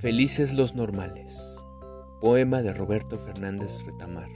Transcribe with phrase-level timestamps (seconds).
[0.00, 1.62] Felices los normales.
[2.22, 4.30] Poema de Roberto Fernández Retamar.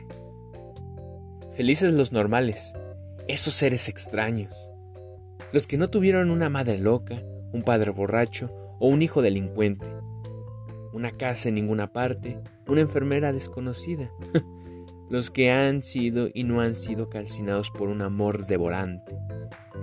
[1.57, 2.75] Felices los normales,
[3.29, 4.71] esos seres extraños.
[5.55, 7.23] Los que no tuvieron una madre loca,
[7.55, 9.87] un padre borracho o un hijo delincuente.
[10.93, 14.13] Una casa en ninguna parte, una enfermera desconocida.
[15.09, 19.17] los que han sido y no han sido calcinados por un amor devorante.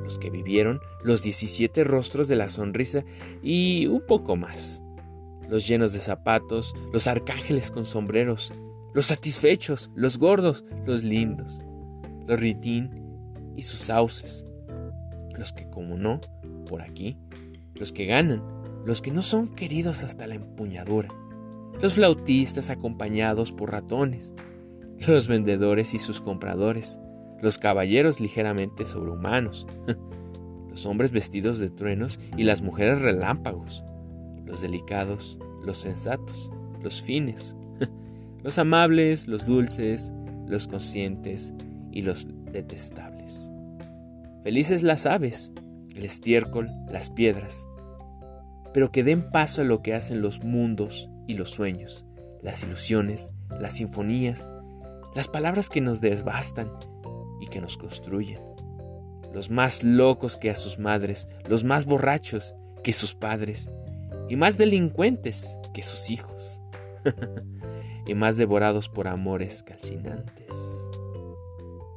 [0.04, 3.04] Los que vivieron los 17 rostros de la sonrisa
[3.41, 4.84] y un poco más
[5.52, 8.54] los llenos de zapatos, los arcángeles con sombreros,
[8.94, 11.62] los satisfechos, los gordos, los lindos,
[12.26, 12.90] los ritín
[13.58, 14.46] y sus sauces,
[15.38, 16.22] los que como no,
[16.70, 17.18] por aquí,
[17.76, 18.41] los que ganan,
[18.86, 21.10] los que no son queridos hasta la empuñadura,
[21.82, 24.34] los flautistas acompañados por ratones,
[25.05, 26.98] los vendedores y sus compradores,
[27.41, 29.68] los caballeros ligeramente sobrehumanos,
[30.70, 33.84] los hombres vestidos de truenos y las mujeres relámpagos,
[34.45, 37.55] los delicados, los sensatos, los fines,
[38.43, 40.13] los amables, los dulces,
[40.47, 41.53] los conscientes
[41.91, 43.51] y los detestables.
[44.43, 45.53] Felices las aves,
[45.95, 47.67] el estiércol, las piedras,
[48.73, 52.05] pero que den paso a lo que hacen los mundos y los sueños,
[52.41, 54.49] las ilusiones, las sinfonías,
[55.15, 56.71] las palabras que nos desbastan
[57.41, 58.39] y que nos construyen.
[59.34, 63.69] Los más locos que a sus madres, los más borrachos que sus padres,
[64.31, 66.62] y más delincuentes que sus hijos,
[68.06, 70.88] y más devorados por amores calcinantes,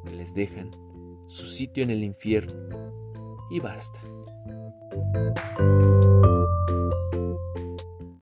[0.04, 0.72] que les dejan
[1.28, 2.92] su sitio en el infierno
[3.52, 4.00] y basta.